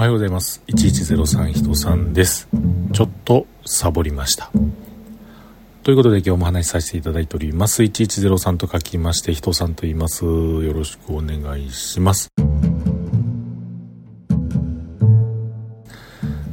[0.00, 0.62] おはようございます。
[0.66, 2.48] 1103人さんです。
[2.94, 4.50] ちょっとサボりました。
[5.82, 7.82] ということで今日も話しさせていただいております。
[7.82, 10.24] 1103と書きまして、人さんと言います。
[10.24, 12.30] よろしくお願いします。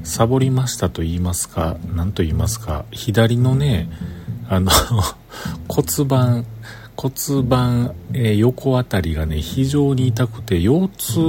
[0.03, 3.89] サボりましたと言いますか、何と言いますか、左のね、
[4.49, 4.69] あの
[5.69, 6.45] 骨盤、
[6.97, 11.19] 骨盤、えー、横あたりがね、非常に痛くて、腰痛、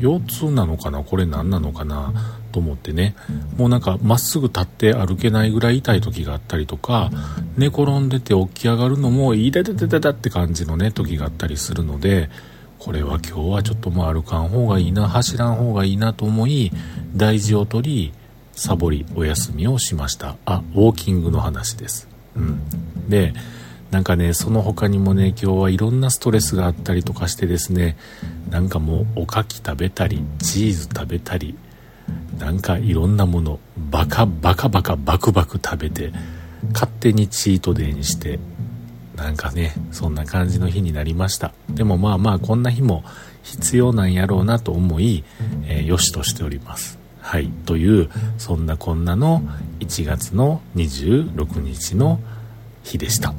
[0.00, 3.14] 腰痛なのかなこれ何なのかなと思ってね。
[3.58, 7.10] もうなんか、まっすぐ立って歩けないぐらい痛い時があったりとか、
[7.58, 12.30] 寝転んでて起き上がるのも、いたたたたたって感じのね、時があったりするので、
[12.78, 16.72] これは今日はちょっともう歩かん方がいいな、走らん方がいいなと思い、
[17.14, 18.12] 大事を取り、
[18.54, 20.36] サボり、お休みをしました。
[20.46, 22.08] あ、ウォーキングの話です。
[22.34, 22.60] うん。
[23.10, 23.34] で、
[23.90, 27.96] なんかね、その他にもね、今日はいろんなストレスがあったりとかしてですね、
[28.48, 31.56] なんかもうおかき食べたり、チーズ食べたり、
[32.38, 33.58] なんかいろんなもの、
[33.90, 36.12] バカバカバカバクバク食べて、
[36.72, 38.38] 勝手にチートデーにして、
[39.16, 41.52] なんかね、そんな感じの日になりました。
[41.68, 43.04] でもまあまあこんな日も
[43.42, 45.24] 必要なんやろうなと思い、
[45.66, 46.98] えー、よしとしております。
[47.20, 47.48] はい。
[47.66, 49.42] という、そんなこんなの
[49.80, 52.20] 1月の26日の
[52.82, 53.34] 日でした。